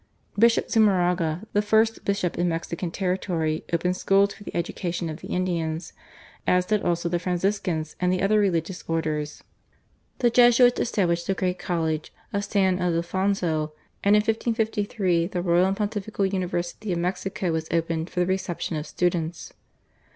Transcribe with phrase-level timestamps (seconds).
[0.35, 5.27] Bishop Zumarraga, the first bishop in Mexican territory, opened schools for the education of the
[5.27, 5.93] Indians,
[6.47, 9.43] as did also the Franciscans and the other religious orders.
[10.17, 15.77] The Jesuits established the great college of San Ildefonso, and in 1553 the royal and
[15.77, 19.53] pontifical University of Mexico was opened for the reception of students.